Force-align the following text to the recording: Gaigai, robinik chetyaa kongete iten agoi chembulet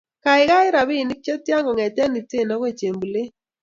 Gaigai, 0.23 0.69
robinik 0.75 1.19
chetyaa 1.25 1.63
kongete 1.65 2.03
iten 2.19 2.49
agoi 2.53 2.77
chembulet 2.79 3.31